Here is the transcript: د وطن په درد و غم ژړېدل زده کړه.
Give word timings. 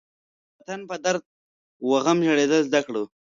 د 0.03 0.03
وطن 0.59 0.79
په 0.89 0.95
درد 1.05 1.23
و 1.89 1.91
غم 2.03 2.17
ژړېدل 2.27 2.61
زده 2.67 2.81
کړه. 2.87 3.01